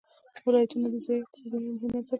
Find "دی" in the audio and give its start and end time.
2.05-2.09